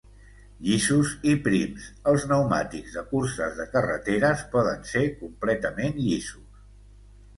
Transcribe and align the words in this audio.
Llisos 0.67 1.11
i 1.31 1.33
prims, 1.47 1.85
els 2.11 2.25
pneumàtics 2.29 2.97
de 2.99 3.03
curses 3.11 3.55
de 3.61 3.69
carreteres 3.77 4.43
poden 4.57 4.83
ser 4.93 5.05
completament 5.21 6.01
llisos. 6.07 6.65